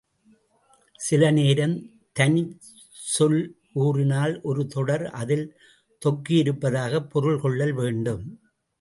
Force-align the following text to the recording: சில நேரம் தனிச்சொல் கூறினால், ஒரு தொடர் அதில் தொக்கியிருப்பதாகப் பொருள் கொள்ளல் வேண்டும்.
சில 0.99 1.31
நேரம் 1.31 1.75
தனிச்சொல் 2.19 3.39
கூறினால், 3.73 4.41
ஒரு 4.41 4.67
தொடர் 4.67 5.05
அதில் 5.21 5.47
தொக்கியிருப்பதாகப் 6.01 7.09
பொருள் 7.09 7.39
கொள்ளல் 7.39 7.73
வேண்டும். 7.73 8.23